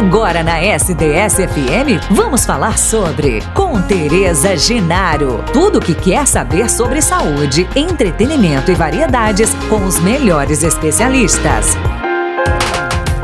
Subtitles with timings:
[0.00, 5.44] Agora na SDS-FM, vamos falar sobre com Tereza Genaro.
[5.52, 11.76] Tudo o que quer saber sobre saúde, entretenimento e variedades com os melhores especialistas.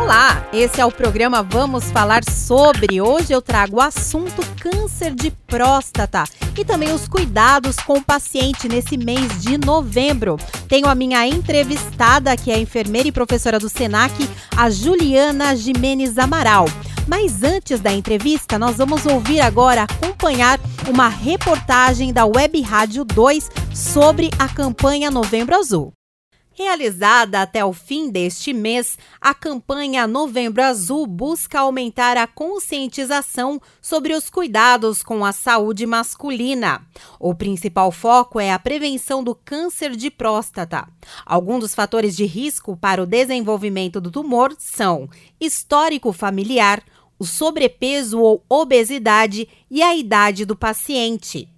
[0.07, 3.01] Olá, esse é o programa Vamos Falar Sobre.
[3.01, 6.23] Hoje eu trago o assunto câncer de próstata
[6.57, 10.37] e também os cuidados com o paciente nesse mês de novembro.
[10.69, 14.15] Tenho a minha entrevistada, que é enfermeira e professora do SENAC,
[14.57, 16.67] a Juliana Jimenez Amaral.
[17.09, 23.51] Mas antes da entrevista, nós vamos ouvir agora, acompanhar uma reportagem da Web Rádio 2
[23.75, 25.93] sobre a campanha Novembro Azul.
[26.59, 34.15] Realizada até o fim deste mês, a campanha Novembro Azul busca aumentar a conscientização sobre
[34.15, 36.81] os cuidados com a saúde masculina.
[37.21, 40.89] O principal foco é a prevenção do câncer de próstata.
[41.27, 46.83] Alguns dos fatores de risco para o desenvolvimento do tumor são histórico familiar,
[47.19, 51.55] o sobrepeso ou obesidade e a idade do paciente.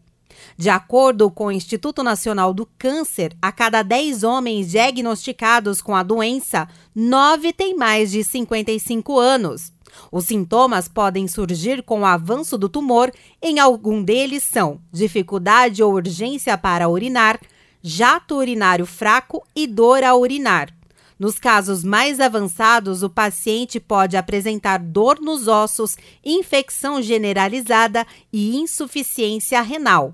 [0.59, 6.03] De acordo com o Instituto Nacional do Câncer, a cada 10 homens diagnosticados com a
[6.03, 9.73] doença, 9 têm mais de 55 anos.
[10.11, 15.95] Os sintomas podem surgir com o avanço do tumor, em algum deles são dificuldade ou
[15.95, 17.39] urgência para urinar,
[17.81, 20.75] jato urinário fraco e dor a urinar.
[21.17, 29.63] Nos casos mais avançados, o paciente pode apresentar dor nos ossos, infecção generalizada e insuficiência
[29.63, 30.13] renal.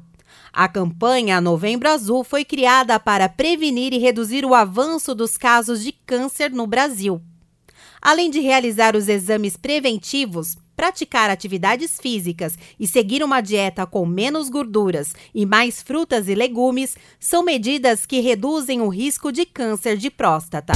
[0.56, 5.90] A campanha Novembro Azul foi criada para prevenir e reduzir o avanço dos casos de
[5.90, 7.20] câncer no Brasil.
[8.00, 14.48] Além de realizar os exames preventivos, praticar atividades físicas e seguir uma dieta com menos
[14.48, 20.08] gorduras e mais frutas e legumes são medidas que reduzem o risco de câncer de
[20.08, 20.74] próstata.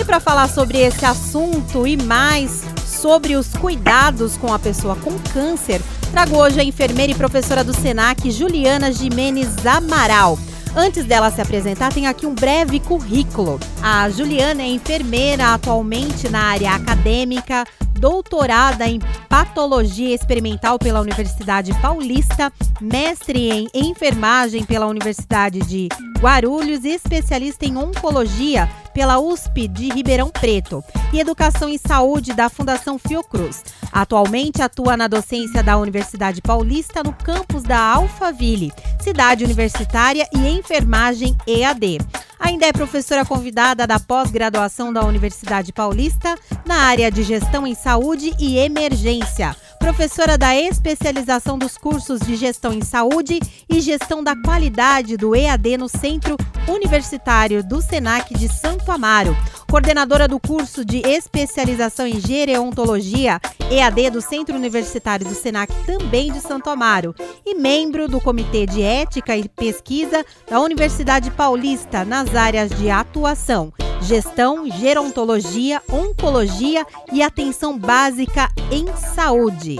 [0.00, 5.12] E para falar sobre esse assunto e mais sobre os cuidados com a pessoa com
[5.30, 10.38] câncer, trago hoje a enfermeira e professora do SENAC, Juliana Jimenez Amaral.
[10.74, 13.58] Antes dela se apresentar, tem aqui um breve currículo.
[13.82, 17.64] A Juliana é enfermeira atualmente na área acadêmica,
[17.98, 25.88] doutorada em patologia experimental pela Universidade Paulista, mestre em enfermagem pela Universidade de
[26.18, 32.48] Guarulhos e especialista em oncologia pela USP de Ribeirão Preto e Educação em Saúde da
[32.48, 33.64] Fundação Fiocruz.
[33.92, 41.36] Atualmente atua na docência da Universidade Paulista no campus da Alphaville, cidade universitária e enfermagem
[41.46, 41.98] EAD.
[42.38, 48.32] Ainda é professora convidada da pós-graduação da Universidade Paulista na área de Gestão em Saúde
[48.38, 55.16] e Emergência professora da especialização dos cursos de Gestão em Saúde e Gestão da Qualidade
[55.16, 56.36] do EAD no Centro
[56.68, 59.34] Universitário do SENAC de Santo Amaro,
[59.68, 66.40] coordenadora do curso de especialização em Gerontologia EAD do Centro Universitário do SENAC também de
[66.40, 67.14] Santo Amaro
[67.44, 73.72] e membro do Comitê de Ética e Pesquisa da Universidade Paulista nas áreas de atuação
[74.00, 79.76] gestão, gerontologia, oncologia e atenção básica em saúde.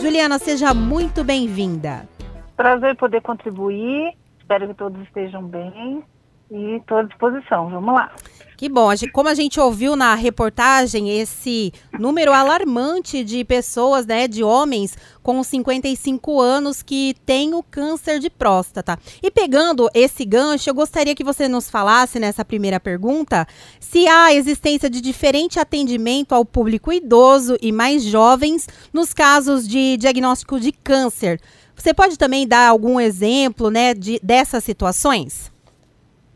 [0.00, 2.08] Juliana, seja muito bem-vinda.
[2.56, 4.14] Prazer poder contribuir.
[4.38, 6.02] Espero que todos estejam bem
[6.50, 7.68] e estou à disposição.
[7.70, 8.12] Vamos lá.
[8.56, 8.88] Que bom.
[9.12, 15.42] Como a gente ouviu na reportagem, esse número alarmante de pessoas, né, de homens com
[15.42, 18.98] 55 anos que têm o câncer de próstata.
[19.22, 23.46] E pegando esse gancho, eu gostaria que você nos falasse nessa primeira pergunta
[23.80, 29.66] se há a existência de diferente atendimento ao público idoso e mais jovens nos casos
[29.66, 31.40] de diagnóstico de câncer.
[31.74, 35.52] Você pode também dar algum exemplo, né, de, dessas situações?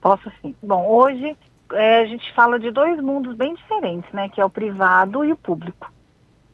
[0.01, 0.55] Posso sim.
[0.63, 1.37] Bom, hoje
[1.73, 4.29] é, a gente fala de dois mundos bem diferentes, né?
[4.29, 5.91] Que é o privado e o público.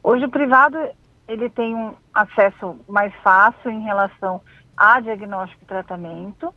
[0.03, 0.77] Hoje o privado
[1.27, 4.41] ele tem um acesso mais fácil em relação
[4.77, 6.53] a diagnóstico e tratamento,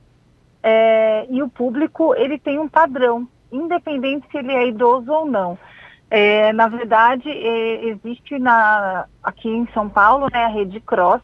[0.62, 5.58] é, e o público ele tem um padrão, independente se ele é idoso ou não.
[6.10, 11.22] É, na verdade, é, existe na, aqui em São Paulo né, a rede CROSS,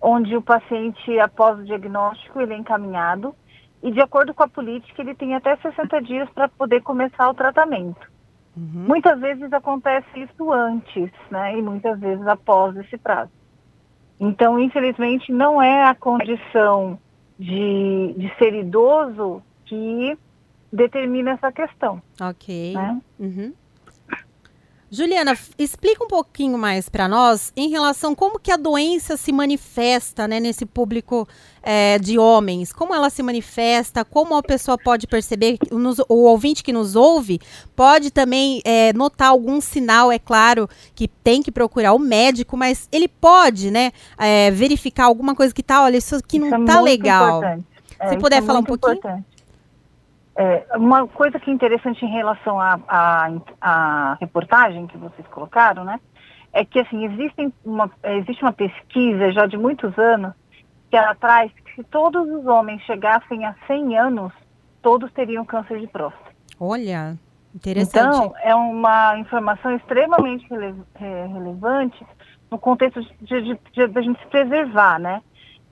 [0.00, 3.34] onde o paciente, após o diagnóstico, ele é encaminhado
[3.82, 7.34] e de acordo com a política ele tem até 60 dias para poder começar o
[7.34, 8.10] tratamento.
[8.56, 8.86] Uhum.
[8.88, 11.56] Muitas vezes acontece isso antes, né?
[11.56, 13.30] E muitas vezes após esse prazo.
[14.18, 16.98] Então, infelizmente, não é a condição
[17.38, 20.18] de, de ser idoso que
[20.72, 22.02] determina essa questão.
[22.20, 22.74] Ok.
[22.74, 23.00] Né?
[23.18, 23.52] Uhum.
[24.90, 30.26] Juliana, explica um pouquinho mais para nós em relação como que a doença se manifesta
[30.26, 31.28] né, nesse público
[31.62, 32.72] é, de homens.
[32.72, 37.38] Como ela se manifesta, como a pessoa pode perceber, nos, o ouvinte que nos ouve
[37.76, 42.88] pode também é, notar algum sinal, é claro, que tem que procurar o médico, mas
[42.90, 46.82] ele pode né, é, verificar alguma coisa que tá, olha, isso aqui não está é
[46.82, 47.38] legal.
[47.38, 47.66] Importante.
[48.08, 48.94] Se puder é falar um pouquinho.
[48.94, 49.37] Importante.
[50.40, 55.98] É, uma coisa que é interessante em relação à reportagem que vocês colocaram, né,
[56.52, 60.32] é que assim existem uma, existe uma pesquisa já de muitos anos
[60.88, 64.32] que ela traz que se todos os homens chegassem a 100 anos,
[64.80, 66.30] todos teriam câncer de próstata.
[66.60, 67.18] Olha,
[67.52, 68.16] interessante.
[68.16, 72.06] Então, é uma informação extremamente rele, relevante
[72.48, 75.20] no contexto de, de, de, de a gente se preservar, né?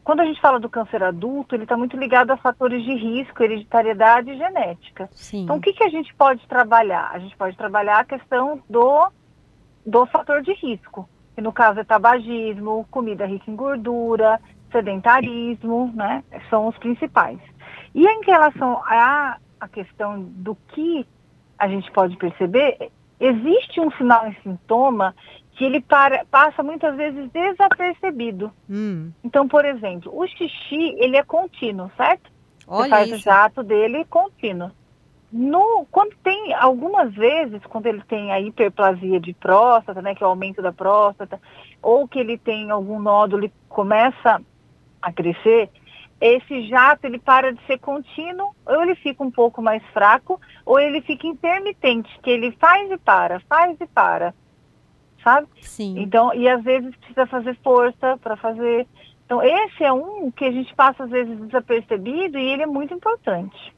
[0.07, 3.43] Quando a gente fala do câncer adulto, ele está muito ligado a fatores de risco,
[3.43, 5.09] hereditariedade e genética.
[5.11, 5.43] Sim.
[5.43, 7.11] Então, o que, que a gente pode trabalhar?
[7.13, 9.11] A gente pode trabalhar a questão do,
[9.85, 16.23] do fator de risco, que no caso é tabagismo, comida rica em gordura, sedentarismo, né?
[16.49, 17.41] São os principais.
[17.93, 21.05] E em relação à a questão do que
[21.59, 25.17] a gente pode perceber, existe um sinal e sintoma
[25.57, 28.53] que ele para, passa muitas vezes desapercebido.
[28.69, 29.11] Hum.
[29.25, 32.31] Então, por exemplo, o xixi, ele é contínuo, certo?
[32.69, 33.17] Olha Você faz isso.
[33.17, 34.71] o jato dele contínuo.
[35.33, 40.27] No, quando tem, algumas vezes, quando ele tem a hiperplasia de próstata, né, que é
[40.27, 41.41] o aumento da próstata,
[41.83, 44.41] ou que ele tem algum nódulo e começa
[45.01, 45.71] a crescer,
[46.21, 50.79] esse jato ele para de ser contínuo, ou ele fica um pouco mais fraco, ou
[50.79, 54.35] ele fica intermitente, que ele faz e para, faz e para
[55.27, 55.49] sabe?
[55.61, 55.99] Sim.
[55.99, 58.87] Então, e às vezes precisa fazer força para fazer.
[59.25, 62.95] Então, esse é um que a gente passa às vezes desapercebido e ele é muito
[62.95, 63.75] importante.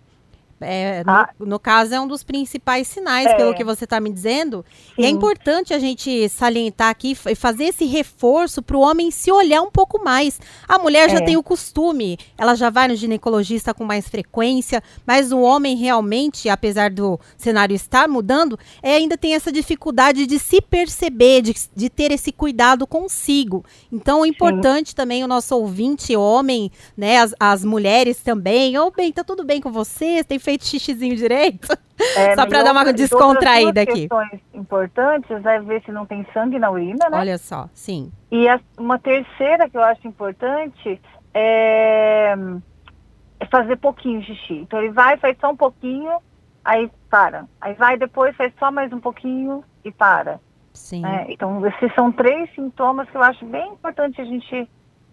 [0.61, 1.29] É, ah.
[1.39, 3.35] no, no, caso, é um dos principais sinais, é.
[3.35, 4.65] pelo que você está me dizendo.
[4.97, 5.03] Sim.
[5.03, 9.31] E é importante a gente salientar aqui e fazer esse reforço para o homem se
[9.31, 10.41] olhar um pouco mais.
[10.69, 11.13] A mulher é.
[11.13, 15.77] já tem o costume, ela já vai no ginecologista com mais frequência, mas o homem
[15.77, 21.55] realmente, apesar do cenário estar mudando, é, ainda tem essa dificuldade de se perceber, de,
[21.75, 23.65] de ter esse cuidado consigo.
[23.93, 24.97] Então, é importante Sim.
[24.97, 28.77] também o nosso ouvinte, homem, né, as, as mulheres também.
[28.79, 30.25] Ou oh, bem, tá tudo bem com você?
[30.25, 31.69] Tem feito xixizinho direito?
[32.17, 34.09] É, Só para dar uma descontraída aqui.
[34.09, 37.19] questões importantes é ver se não tem sangue na urina, né?
[37.19, 38.11] Olha só, sim.
[38.31, 41.01] E a, uma terceira que eu acho importante
[41.35, 42.35] é,
[43.41, 44.55] é fazer pouquinho xixi.
[44.55, 46.13] Então ele vai, faz só um pouquinho,
[46.65, 47.47] aí para.
[47.61, 50.41] Aí vai depois, faz só mais um pouquinho e para.
[50.73, 51.05] Sim.
[51.05, 54.69] É, então esses são três sintomas que eu acho bem importante a gente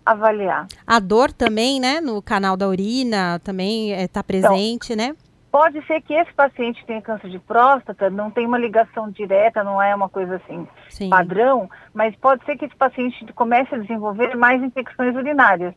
[0.06, 0.68] avaliar.
[0.86, 5.16] A dor também, né, no canal da urina, também está é, tá presente, então, né?
[5.56, 9.82] Pode ser que esse paciente tenha câncer de próstata, não tem uma ligação direta, não
[9.82, 11.10] é uma coisa assim Sim.
[11.10, 15.74] padrão, mas pode ser que esse paciente comece a desenvolver mais infecções urinárias.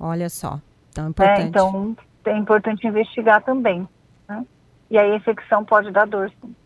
[0.00, 0.58] Olha só,
[0.94, 1.40] tão é, importante.
[1.42, 3.86] É, então é importante investigar também.
[4.26, 4.46] Né?
[4.90, 6.56] E aí a infecção pode dar dor, sim.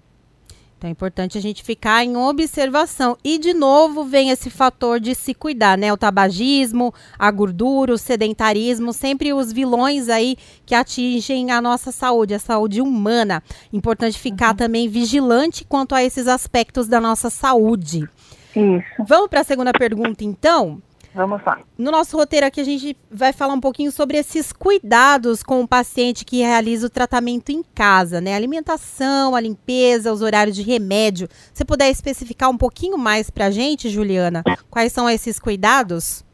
[0.82, 3.16] Então é importante a gente ficar em observação.
[3.22, 5.92] E de novo vem esse fator de se cuidar, né?
[5.92, 10.36] O tabagismo, a gordura, o sedentarismo, sempre os vilões aí
[10.66, 13.44] que atingem a nossa saúde, a saúde humana.
[13.72, 14.56] Importante ficar uhum.
[14.56, 18.08] também vigilante quanto a esses aspectos da nossa saúde.
[18.56, 19.04] Isso.
[19.06, 20.82] Vamos para a segunda pergunta, então?
[21.14, 21.58] Vamos lá.
[21.76, 25.68] No nosso roteiro aqui, a gente vai falar um pouquinho sobre esses cuidados com o
[25.68, 28.32] paciente que realiza o tratamento em casa, né?
[28.32, 31.28] A alimentação, a limpeza, os horários de remédio.
[31.52, 36.24] Você puder especificar um pouquinho mais para a gente, Juliana, quais são esses cuidados?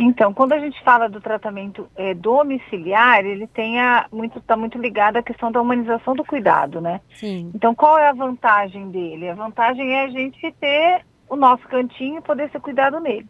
[0.00, 4.78] Então, quando a gente fala do tratamento é, domiciliar, ele tem a, muito está muito
[4.78, 7.00] ligado à questão da humanização do cuidado, né?
[7.14, 7.50] Sim.
[7.54, 9.28] Então, qual é a vantagem dele?
[9.28, 13.26] A vantagem é a gente ter o nosso cantinho e poder ser cuidado nele.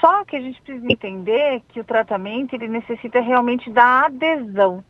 [0.00, 4.84] Só que a gente precisa entender que o tratamento ele necessita realmente da adesão.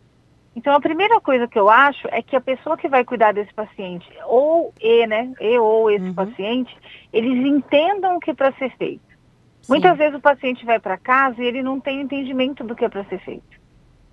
[0.54, 3.54] Então a primeira coisa que eu acho é que a pessoa que vai cuidar desse
[3.54, 6.14] paciente, ou e, né, e ou esse uhum.
[6.14, 6.76] paciente,
[7.12, 9.06] eles entendam o que é para ser feito.
[9.62, 9.72] Sim.
[9.72, 12.88] Muitas vezes o paciente vai para casa e ele não tem entendimento do que é
[12.88, 13.58] para ser feito.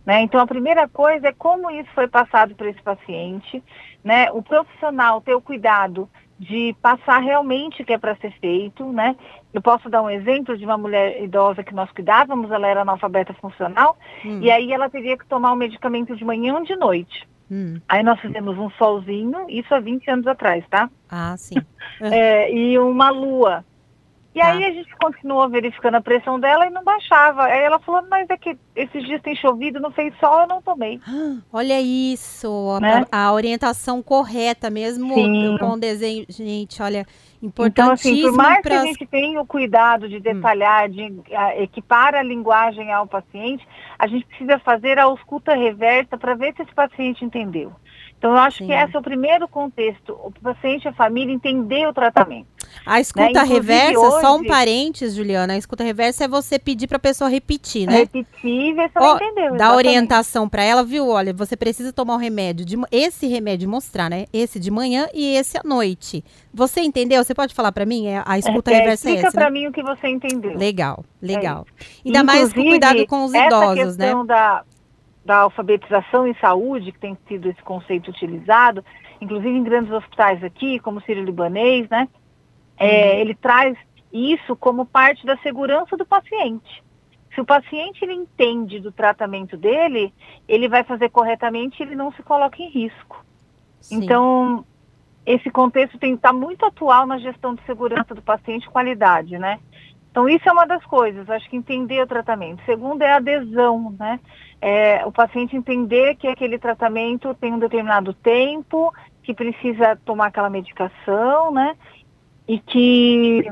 [0.05, 0.21] Né?
[0.21, 3.63] Então a primeira coisa é como isso foi passado para esse paciente,
[4.03, 4.31] né?
[4.31, 6.07] O profissional ter o cuidado
[6.39, 9.15] de passar realmente o que é para ser feito, né?
[9.53, 13.33] Eu posso dar um exemplo de uma mulher idosa que nós cuidávamos, ela era analfabeta
[13.35, 14.41] funcional, hum.
[14.41, 17.27] e aí ela teria que tomar o um medicamento de manhã ou de noite.
[17.49, 17.79] Hum.
[17.87, 20.89] Aí nós fizemos um solzinho, isso há 20 anos atrás, tá?
[21.09, 21.55] Ah, sim.
[22.01, 23.63] é, e uma lua.
[24.35, 24.47] E tá.
[24.47, 27.43] aí a gente continuou verificando a pressão dela e não baixava.
[27.43, 30.61] Aí ela falou, mas é que esses dias tem chovido, não fez sol, eu não
[30.61, 30.99] tomei.
[31.53, 33.05] Olha isso, né?
[33.09, 35.55] a, a, orientação correta mesmo Sim.
[35.57, 36.25] com o desenho.
[36.27, 37.05] Gente, olha,
[37.41, 40.21] então, assim, por mais que a gente tenha o cuidado de hum.
[40.21, 40.91] detalhar, hum.
[40.91, 43.65] de a, equipar a linguagem ao paciente,
[43.97, 47.71] a gente precisa fazer a ausculta reversa para ver se esse paciente entendeu.
[48.17, 48.67] Então, eu acho Sim.
[48.67, 52.47] que esse é o primeiro contexto, o paciente e a família entender o tratamento.
[52.85, 53.43] A escuta né?
[53.43, 57.29] reversa, hoje, só um parênteses, Juliana, a escuta reversa é você pedir para a pessoa
[57.29, 57.99] repetir, né?
[57.99, 59.45] Repetir e ver se ela oh, entendeu.
[59.45, 59.57] Exatamente.
[59.57, 61.07] Dá orientação para ela, viu?
[61.07, 64.25] Olha, você precisa tomar o remédio, de, esse remédio mostrar, né?
[64.33, 66.23] Esse de manhã e esse à noite.
[66.53, 67.23] Você entendeu?
[67.23, 68.07] Você pode falar para mim?
[68.07, 69.59] É, a escuta é, reversa é essa, Explica para né?
[69.59, 70.57] mim o que você entendeu.
[70.57, 71.65] Legal, legal.
[71.77, 74.13] É Ainda Inclusive, mais com cuidado com os idosos, né?
[74.25, 74.63] Da,
[75.25, 78.85] da alfabetização em saúde, que tem sido esse conceito utilizado,
[79.19, 82.07] inclusive em grandes hospitais aqui, como o Sírio-Libanês, né?
[82.77, 83.19] É, uhum.
[83.21, 83.75] Ele traz
[84.13, 86.83] isso como parte da segurança do paciente.
[87.33, 90.13] Se o paciente ele entende do tratamento dele,
[90.47, 93.25] ele vai fazer corretamente e ele não se coloca em risco.
[93.81, 93.97] Sim.
[93.97, 94.65] Então,
[95.25, 99.37] esse contexto tem que estar muito atual na gestão de segurança do paciente e qualidade,
[99.37, 99.59] né?
[100.15, 102.63] Então, isso é uma das coisas, acho que entender o tratamento.
[102.65, 104.17] Segundo é a adesão, né?
[104.61, 110.49] É, o paciente entender que aquele tratamento tem um determinado tempo, que precisa tomar aquela
[110.49, 111.75] medicação, né?
[112.47, 113.43] E que,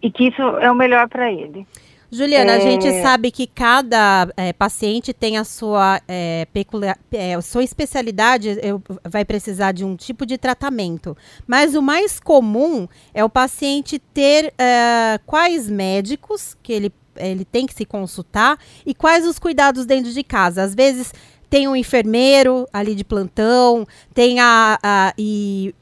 [0.00, 1.66] e que isso é o melhor para ele.
[2.12, 2.56] Juliana, é...
[2.56, 3.00] a gente é.
[3.00, 9.24] sabe que cada é, paciente tem a sua, é, peculiar, é, sua especialidade, eu, vai
[9.24, 11.16] precisar de um tipo de tratamento.
[11.46, 17.66] Mas o mais comum é o paciente ter é, quais médicos que ele, ele tem
[17.66, 20.62] que se consultar e quais os cuidados dentro de casa.
[20.62, 21.14] Às vezes
[21.48, 25.74] tem um enfermeiro ali de plantão, tem a, a e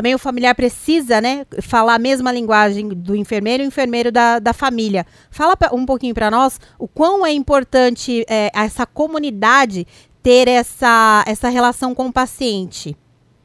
[0.00, 4.38] também o familiar precisa, né, falar a mesma linguagem do enfermeiro e o enfermeiro da,
[4.38, 5.04] da família.
[5.30, 9.86] Fala um pouquinho para nós o quão é importante é, essa comunidade
[10.22, 12.96] ter essa, essa relação com o paciente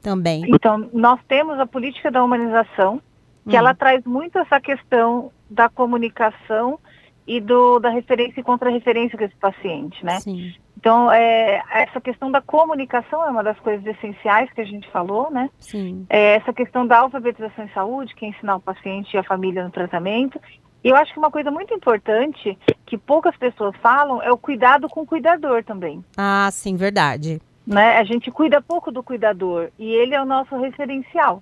[0.01, 0.45] também.
[0.47, 3.01] Então, nós temos a política da humanização,
[3.43, 3.59] que hum.
[3.59, 6.79] ela traz muito essa questão da comunicação
[7.27, 10.19] e do, da referência e contra-referência com esse paciente, né?
[10.19, 10.53] Sim.
[10.77, 15.31] Então, é, essa questão da comunicação é uma das coisas essenciais que a gente falou,
[15.31, 15.49] né?
[15.57, 16.05] Sim.
[16.09, 19.63] É, essa questão da alfabetização em saúde, que é ensinar o paciente e a família
[19.63, 20.39] no tratamento.
[20.83, 22.55] E eu acho que uma coisa muito importante,
[22.85, 26.05] que poucas pessoas falam, é o cuidado com o cuidador também.
[26.15, 27.41] Ah, sim, verdade.
[27.65, 27.97] Né?
[27.97, 31.41] A gente cuida pouco do cuidador e ele é o nosso referencial.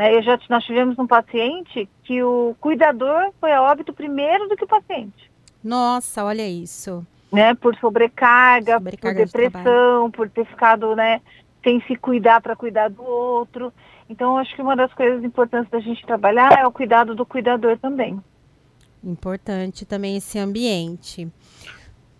[0.00, 0.16] Né?
[0.16, 4.64] Eu já, nós tivemos um paciente que o cuidador foi a óbito primeiro do que
[4.64, 5.30] o paciente.
[5.62, 11.20] Nossa, olha isso né, por sobrecarga, sobrecarga por depressão, por ter ficado, né,
[11.62, 13.72] sem se cuidar para cuidar do outro.
[14.08, 17.78] Então, acho que uma das coisas importantes da gente trabalhar é o cuidado do cuidador
[17.78, 18.20] também.
[19.04, 21.28] Importante também esse ambiente.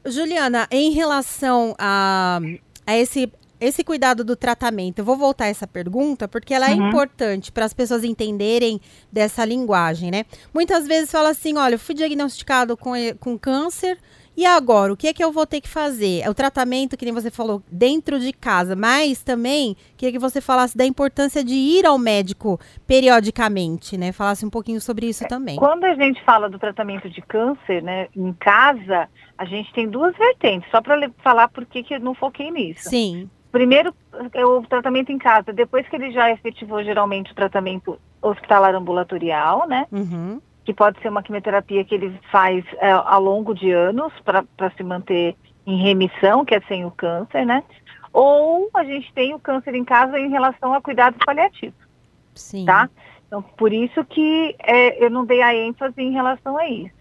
[0.06, 2.40] Juliana, em relação a,
[2.86, 3.30] a esse
[3.60, 6.88] esse cuidado do tratamento, eu vou voltar a essa pergunta porque ela é uhum.
[6.88, 8.80] importante para as pessoas entenderem
[9.12, 10.24] dessa linguagem, né?
[10.52, 13.98] Muitas vezes fala assim, olha, eu fui diagnosticado com, com câncer,
[14.36, 16.22] e agora, o que é que eu vou ter que fazer?
[16.22, 20.40] É o tratamento, que nem você falou, dentro de casa, mas também queria que você
[20.40, 24.12] falasse da importância de ir ao médico periodicamente, né?
[24.12, 25.56] Falasse um pouquinho sobre isso também.
[25.56, 30.16] Quando a gente fala do tratamento de câncer, né, em casa, a gente tem duas
[30.16, 32.88] vertentes, só para falar por que eu não foquei nisso.
[32.88, 33.28] Sim.
[33.50, 33.94] Primeiro,
[34.32, 39.66] é o tratamento em casa, depois que ele já efetivou geralmente o tratamento hospitalar ambulatorial,
[39.66, 39.86] né?
[39.90, 40.40] Uhum
[40.70, 44.84] que pode ser uma quimioterapia que ele faz é, ao longo de anos para se
[44.84, 45.34] manter
[45.66, 47.64] em remissão, que é sem o câncer, né?
[48.12, 51.78] Ou a gente tem o câncer em casa em relação a cuidados paliativos.
[52.34, 52.64] Sim.
[52.64, 52.88] Tá?
[53.26, 56.99] Então, por isso que é, eu não dei a ênfase em relação a isso.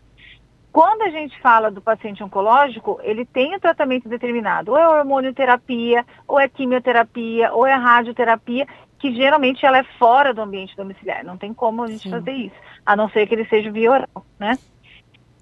[0.79, 6.05] Quando a gente fala do paciente oncológico, ele tem um tratamento determinado, ou é hormonioterapia,
[6.25, 8.65] ou é quimioterapia, ou é radioterapia,
[8.97, 11.25] que geralmente ela é fora do ambiente domiciliar.
[11.25, 12.11] Não tem como a gente Sim.
[12.11, 12.55] fazer isso,
[12.85, 14.57] a não ser que ele seja via oral, né?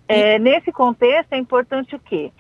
[0.08, 2.32] É, nesse contexto, é importante o quê?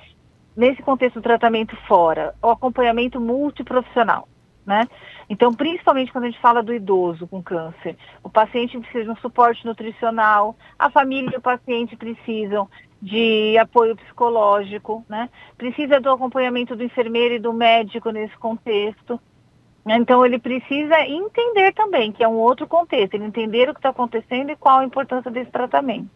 [0.55, 4.27] Nesse contexto do tratamento fora, o acompanhamento multiprofissional,
[4.65, 4.87] né?
[5.29, 9.15] Então, principalmente quando a gente fala do idoso com câncer, o paciente precisa de um
[9.17, 12.67] suporte nutricional, a família e o paciente precisam
[13.01, 15.29] de apoio psicológico, né?
[15.57, 19.19] Precisa do acompanhamento do enfermeiro e do médico nesse contexto.
[19.85, 23.89] Então ele precisa entender também que é um outro contexto, ele entender o que está
[23.89, 26.09] acontecendo e qual a importância desse tratamento.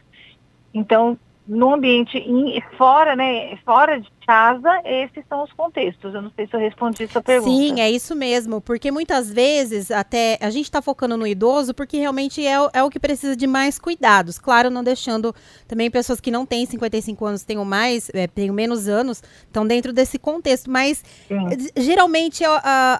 [0.74, 6.14] Então, no ambiente in, fora, né, fora de, casa, esses são os contextos.
[6.14, 7.52] Eu não sei se eu respondi sua pergunta.
[7.52, 11.98] Sim, é isso mesmo, porque muitas vezes até a gente está focando no idoso porque
[11.98, 14.38] realmente é, é, o que precisa de mais cuidados.
[14.38, 15.34] Claro, não deixando
[15.68, 19.92] também pessoas que não têm 55 anos, tenham mais, é, tenham menos anos, estão dentro
[19.92, 20.70] desse contexto.
[20.70, 21.70] Mas Sim.
[21.76, 22.48] geralmente, uh,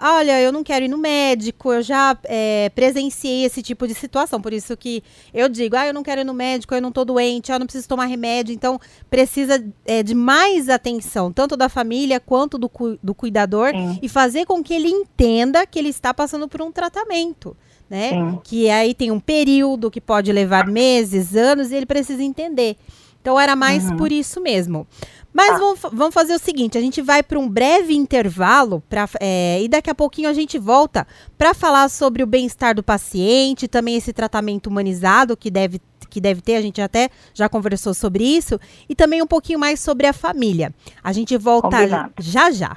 [0.02, 4.40] olha, eu não quero ir no médico, eu já é, presenciei esse tipo de situação,
[4.40, 5.02] por isso que
[5.32, 7.66] eu digo, ah, eu não quero ir no médico, eu não estou doente, eu não
[7.66, 12.98] preciso tomar remédio, então precisa é, de mais atenção tanto da família quanto do, cu
[13.02, 13.98] do cuidador, Sim.
[14.00, 17.56] e fazer com que ele entenda que ele está passando por um tratamento.
[17.90, 18.10] Né?
[18.10, 18.40] Sim.
[18.42, 22.76] Que aí tem um período que pode levar meses, anos, e ele precisa entender.
[23.20, 23.96] Então era mais uhum.
[23.96, 24.86] por isso mesmo.
[25.32, 25.58] Mas ah.
[25.58, 29.68] vamos, vamos, fazer o seguinte: a gente vai para um breve intervalo pra, é, e
[29.68, 31.06] daqui a pouquinho a gente volta
[31.38, 35.80] para falar sobre o bem-estar do paciente, também esse tratamento humanizado que deve
[36.12, 39.80] que deve ter, a gente até já conversou sobre isso, e também um pouquinho mais
[39.80, 40.72] sobre a família.
[41.02, 42.12] A gente volta Combinado.
[42.20, 42.76] já já.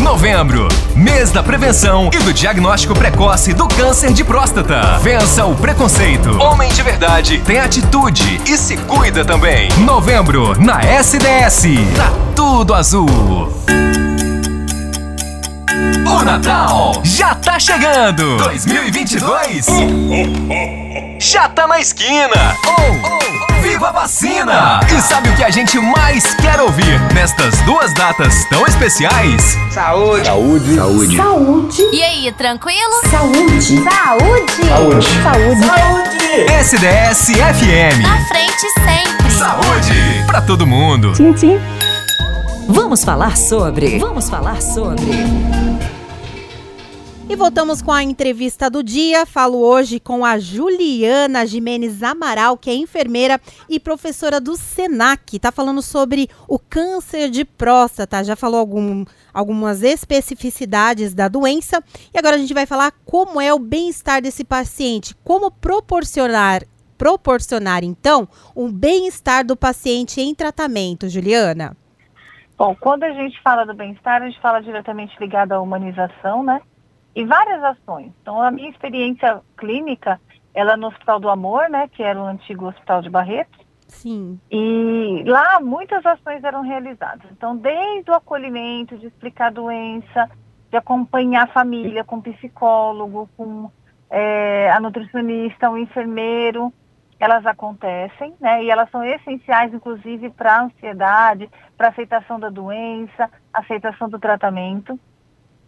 [0.00, 4.98] Novembro, mês da prevenção e do diagnóstico precoce do câncer de próstata.
[4.98, 6.30] Vença o preconceito.
[6.40, 9.68] Homem de verdade tem atitude e se cuida também.
[9.78, 11.64] Novembro, na SDS.
[11.94, 13.06] Tá tudo azul.
[16.22, 18.36] O Natal já tá chegando!
[18.36, 19.66] 2022
[21.18, 22.56] já tá na esquina!
[22.64, 24.78] Oh, oh, viva a vacina!
[24.88, 29.58] E sabe o que a gente mais quer ouvir nestas duas datas tão especiais?
[29.72, 30.24] Saúde!
[30.24, 30.76] Saúde!
[30.76, 31.16] Saúde!
[31.16, 31.82] Saúde!
[31.92, 33.00] E aí, tranquilo?
[33.10, 33.82] Saúde!
[33.82, 34.68] Saúde!
[34.68, 35.06] Saúde!
[35.24, 35.66] Saúde!
[35.66, 36.52] Saúde!
[36.52, 38.00] SDS FM!
[38.00, 39.28] Na frente sempre!
[39.28, 40.24] Saúde!
[40.28, 41.16] Pra todo mundo!
[41.16, 41.60] Sim, sim!
[42.68, 43.98] Vamos falar sobre.
[43.98, 45.71] Vamos falar sobre.
[47.32, 49.24] E voltamos com a entrevista do dia.
[49.24, 55.36] Falo hoje com a Juliana Jimenez Amaral, que é enfermeira e professora do SENAC.
[55.36, 58.22] Está falando sobre o câncer de próstata.
[58.22, 61.82] Já falou algum, algumas especificidades da doença.
[62.12, 65.16] E agora a gente vai falar como é o bem-estar desse paciente.
[65.24, 66.60] Como proporcionar,
[66.98, 71.74] proporcionar então, um bem-estar do paciente em tratamento, Juliana.
[72.58, 76.60] Bom, quando a gente fala do bem-estar, a gente fala diretamente ligado à humanização, né?
[77.14, 78.12] E várias ações.
[78.22, 80.20] Então, a minha experiência clínica,
[80.54, 83.60] ela é no Hospital do Amor, né, que era o antigo Hospital de Barretos.
[83.88, 84.40] Sim.
[84.50, 87.30] E lá muitas ações eram realizadas.
[87.30, 90.30] Então, desde o acolhimento, de explicar a doença,
[90.70, 93.70] de acompanhar a família com psicólogo, com
[94.08, 96.72] é, a nutricionista, o enfermeiro,
[97.20, 98.64] elas acontecem, né?
[98.64, 104.98] E elas são essenciais, inclusive, para a ansiedade, para aceitação da doença, aceitação do tratamento.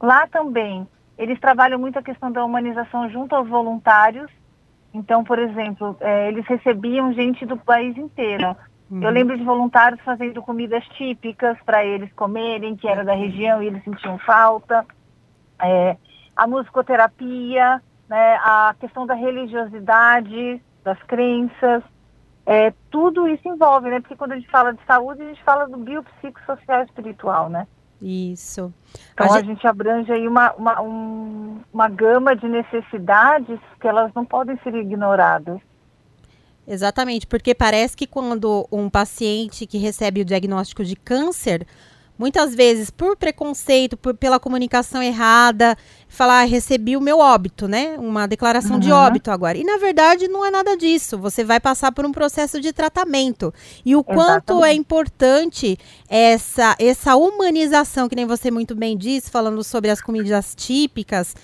[0.03, 4.31] Lá também eles trabalham muito a questão da humanização junto aos voluntários.
[4.93, 8.57] Então, por exemplo, é, eles recebiam gente do país inteiro.
[8.91, 9.03] Uhum.
[9.03, 13.67] Eu lembro de voluntários fazendo comidas típicas para eles comerem, que era da região e
[13.67, 14.85] eles sentiam falta.
[15.63, 15.97] É,
[16.37, 21.83] a musicoterapia, né, a questão da religiosidade, das crenças,
[22.47, 24.01] é, tudo isso envolve, né?
[24.01, 27.67] Porque quando a gente fala de saúde, a gente fala do biopsicossocial espiritual, né?
[28.01, 28.73] Isso.
[29.13, 29.49] Então a, a gente...
[29.49, 34.75] gente, abrange aí uma, uma, um, uma gama de necessidades que elas não podem ser
[34.75, 35.61] ignoradas.
[36.67, 41.67] Exatamente, porque parece que quando um paciente que recebe o diagnóstico de câncer,
[42.19, 45.77] muitas vezes por preconceito, por, pela comunicação errada,
[46.09, 47.97] falar, ah, recebi o meu óbito, né?
[47.99, 48.81] Uma declaração uhum.
[48.81, 49.59] de óbito agora.
[49.59, 51.19] E na verdade não é nada disso.
[51.19, 53.53] Você vai passar por um processo de tratamento.
[53.85, 54.45] E o Exatamente.
[54.47, 60.01] quanto é importante essa, essa humanização, que nem você muito bem disse, falando sobre as
[60.01, 61.35] comidas típicas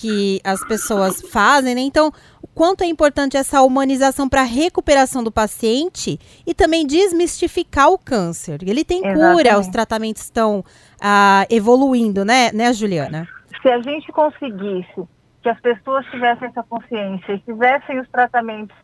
[0.00, 1.82] que as pessoas fazem, né?
[1.82, 2.10] Então,
[2.42, 7.98] o quanto é importante essa humanização para a recuperação do paciente e também desmistificar o
[7.98, 8.60] câncer.
[8.62, 9.36] Ele tem Exatamente.
[9.36, 10.64] cura, os tratamentos estão
[11.00, 13.28] ah, evoluindo, né, né, Juliana?
[13.60, 15.06] Se a gente conseguisse
[15.42, 18.76] que as pessoas tivessem essa consciência e fizessem os tratamentos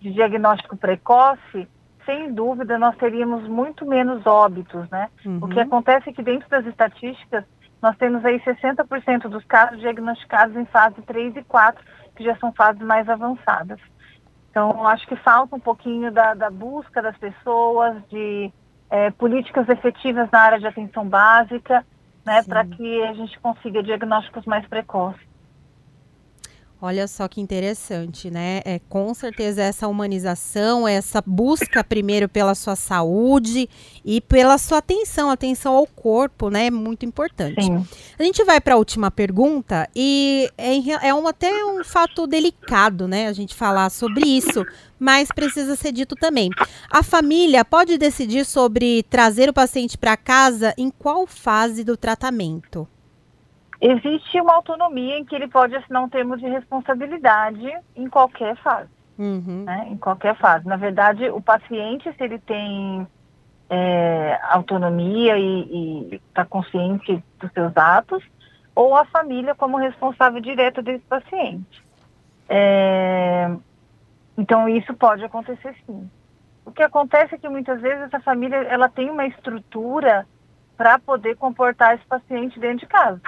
[0.00, 1.68] de diagnóstico precoce,
[2.06, 5.08] sem dúvida nós teríamos muito menos óbitos, né?
[5.24, 5.38] Uhum.
[5.42, 5.62] O que uhum.
[5.62, 7.44] acontece é que dentro das estatísticas
[7.82, 11.82] nós temos aí 60% dos casos diagnosticados em fase 3 e 4,
[12.14, 13.80] que já são fases mais avançadas.
[14.50, 18.52] Então, acho que falta um pouquinho da, da busca das pessoas, de
[18.90, 21.86] é, políticas efetivas na área de atenção básica,
[22.26, 25.29] né, para que a gente consiga diagnósticos mais precoces.
[26.82, 28.62] Olha só que interessante, né?
[28.64, 33.68] É com certeza essa humanização, essa busca primeiro pela sua saúde
[34.02, 36.66] e pela sua atenção, atenção ao corpo, né?
[36.66, 37.62] É muito importante.
[37.62, 37.86] Sim.
[38.18, 43.06] A gente vai para a última pergunta e é, é um, até um fato delicado,
[43.06, 43.26] né?
[43.26, 44.64] A gente falar sobre isso,
[44.98, 46.48] mas precisa ser dito também.
[46.90, 52.88] A família pode decidir sobre trazer o paciente para casa em qual fase do tratamento?
[53.80, 58.90] Existe uma autonomia em que ele pode assinar um termo de responsabilidade em qualquer fase.
[59.18, 59.64] Uhum.
[59.64, 60.66] né, em qualquer fase.
[60.66, 63.06] Na verdade, o paciente, se ele tem
[63.68, 68.24] é, autonomia e está consciente dos seus atos,
[68.74, 71.84] ou a família como responsável direto desse paciente.
[72.48, 73.50] É,
[74.38, 76.10] então, isso pode acontecer sim.
[76.64, 80.26] O que acontece é que muitas vezes essa família ela tem uma estrutura
[80.78, 83.20] para poder comportar esse paciente dentro de casa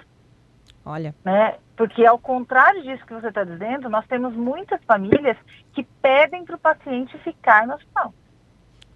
[0.85, 1.57] Olha, né?
[1.77, 5.37] Porque ao contrário disso que você está dizendo, nós temos muitas famílias
[5.73, 8.13] que pedem para o paciente ficar no hospital,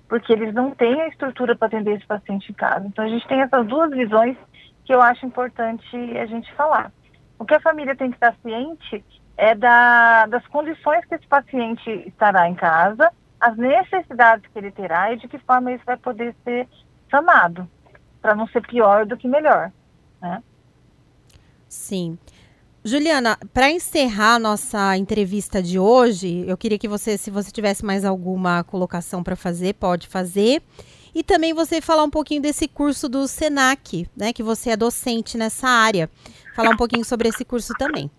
[0.09, 2.87] porque eles não têm a estrutura para atender esse paciente em casa.
[2.87, 4.37] Então a gente tem essas duas visões
[4.85, 6.92] que eu acho importante a gente falar.
[7.38, 9.05] O que a família tem que estar ciente
[9.37, 15.12] é da, das condições que esse paciente estará em casa, as necessidades que ele terá
[15.12, 16.66] e de que forma isso vai poder ser
[17.11, 17.68] sanado,
[18.22, 19.70] para não ser pior do que melhor.
[20.20, 20.42] Né?
[21.68, 22.18] Sim.
[22.85, 28.05] Juliana, para encerrar nossa entrevista de hoje, eu queria que você, se você tivesse mais
[28.05, 30.62] alguma colocação para fazer, pode fazer.
[31.12, 34.33] E também você falar um pouquinho desse curso do Senac, né?
[34.33, 36.09] Que você é docente nessa área.
[36.55, 38.11] Falar um pouquinho sobre esse curso também.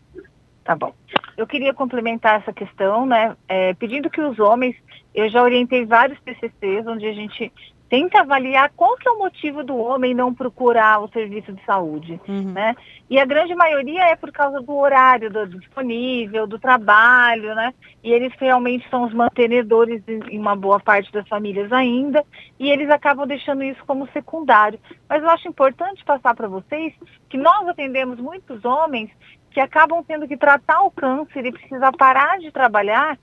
[0.65, 0.93] Tá bom.
[1.37, 4.75] Eu queria complementar essa questão, né, é, pedindo que os homens,
[5.15, 7.53] eu já orientei vários PCCs onde a gente
[7.89, 12.19] tenta avaliar qual que é o motivo do homem não procurar o serviço de saúde,
[12.27, 12.51] Uhum.
[12.51, 12.75] né?
[13.09, 17.73] E a grande maioria é por causa do horário do, do disponível, do trabalho, né?
[18.03, 22.25] E eles realmente são os mantenedores em, em uma boa parte das famílias ainda,
[22.59, 24.79] e eles acabam deixando isso como secundário.
[25.07, 26.93] Mas eu acho importante passar para vocês
[27.29, 29.09] que nós atendemos muitos homens
[29.51, 33.17] que acabam tendo que tratar o câncer e precisar parar de trabalhar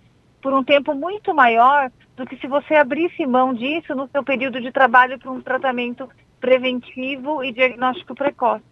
[0.45, 4.61] por um tempo muito maior do que se você abrisse mão disso no seu período
[4.61, 6.07] de trabalho para um tratamento
[6.39, 8.63] preventivo e diagnóstico precoce.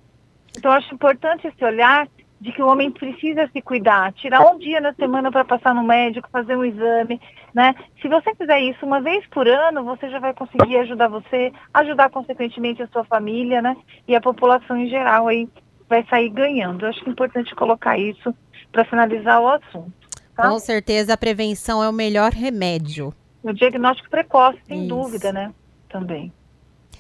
[0.55, 2.07] Então, acho importante esse olhar
[2.39, 5.83] de que o homem precisa se cuidar, tirar um dia na semana para passar no
[5.83, 7.19] médico, fazer um exame,
[7.55, 7.75] né?
[8.03, 12.11] Se você fizer isso uma vez por ano, você já vai conseguir ajudar você, ajudar
[12.11, 13.75] consequentemente a sua família, né?
[14.07, 15.49] E a população em geral aí
[15.89, 16.85] vai sair ganhando.
[16.85, 18.35] Eu acho que é importante colocar isso
[18.71, 20.02] para finalizar o assunto.
[20.35, 20.49] Tá?
[20.49, 23.13] Com certeza a prevenção é o melhor remédio.
[23.43, 24.89] O diagnóstico precoce, sem Isso.
[24.89, 25.53] dúvida, né?
[25.89, 26.33] Também.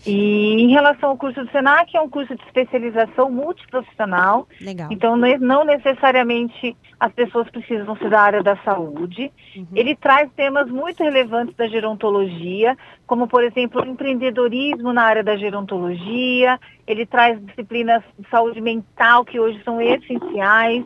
[0.04, 4.48] E em relação ao curso do SENAC, é um curso de especialização multiprofissional.
[4.60, 4.88] Legal.
[4.90, 9.30] Então, não necessariamente as pessoas precisam ser da área da saúde.
[9.56, 9.66] Uhum.
[9.74, 15.36] Ele traz temas muito relevantes da gerontologia, como, por exemplo, o empreendedorismo na área da
[15.36, 16.58] gerontologia.
[16.84, 20.84] Ele traz disciplinas de saúde mental, que hoje são essenciais.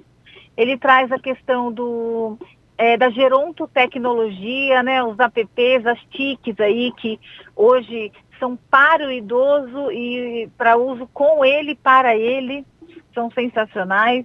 [0.57, 2.39] Ele traz a questão do,
[2.79, 7.19] é, da gerontotecnologia, né, os apps, as TICs aí, que
[7.55, 12.65] hoje são para o idoso e para uso com ele, para ele,
[13.15, 14.25] são sensacionais.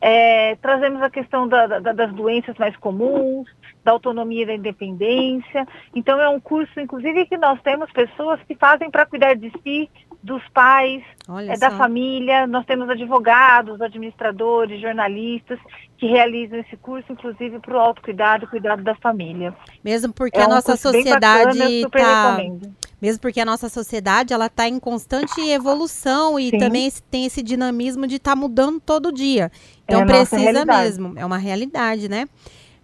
[0.00, 3.48] É, trazemos a questão da- da- das doenças mais comuns,
[3.82, 5.66] da autonomia e da independência.
[5.94, 9.88] Então, é um curso, inclusive, que nós temos pessoas que fazem para cuidar de si,
[10.24, 11.02] dos pais,
[11.48, 12.46] é da família.
[12.46, 15.58] Nós temos advogados, administradores, jornalistas
[15.98, 19.54] que realizam esse curso, inclusive para o autocuidado e cuidado da família.
[19.84, 22.74] Mesmo porque é a um nossa bem sociedade tá, recomendo.
[23.02, 26.58] mesmo porque a nossa sociedade ela tá em constante evolução e Sim.
[26.58, 29.52] também tem esse dinamismo de estar mudando todo dia.
[29.84, 32.26] Então É precisa mesmo, é uma realidade, né?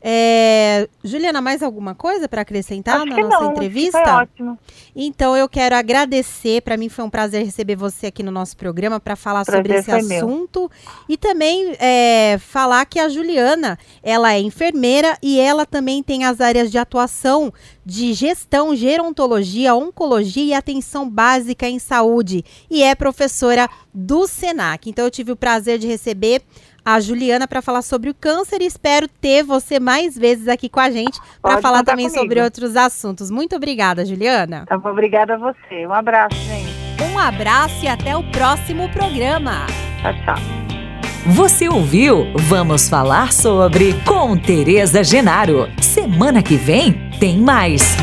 [0.02, 4.02] É, Juliana, mais alguma coisa para acrescentar Acho na nossa não, entrevista?
[4.02, 4.58] Foi ótimo.
[4.96, 8.98] Então eu quero agradecer, para mim foi um prazer receber você aqui no nosso programa
[8.98, 10.24] para falar Prazer sobre esse foi meu.
[10.24, 10.70] assunto
[11.06, 16.40] e também é, falar que a Juliana, ela é enfermeira e ela também tem as
[16.40, 17.52] áreas de atuação
[17.84, 24.88] de gestão, gerontologia, oncologia e atenção básica em saúde e é professora do Senac.
[24.88, 26.42] Então eu tive o prazer de receber
[26.84, 30.80] a Juliana para falar sobre o câncer e espero ter você mais vezes aqui com
[30.80, 32.22] a gente para falar também comigo.
[32.22, 33.30] sobre outros assuntos.
[33.30, 34.64] Muito obrigada, Juliana.
[34.66, 35.86] Tá bom, obrigada a você.
[35.86, 36.80] Um abraço, gente.
[37.02, 39.66] Um abraço e até o próximo programa.
[40.02, 40.60] Tchau, tchau.
[41.26, 42.32] Você ouviu?
[42.48, 45.68] Vamos falar sobre com Tereza Genaro.
[45.80, 47.96] Semana que vem tem mais.